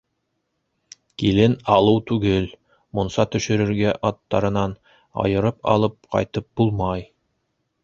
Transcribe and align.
Килен 1.23 1.55
алыу 1.73 1.99
түгел, 2.11 2.47
мунса 3.01 3.27
төшөрөргә 3.35 3.93
аттарынан 4.11 4.75
айырып 5.27 5.63
алып 5.77 5.97
ҡайтып 6.17 6.51
булмай. 6.63 7.09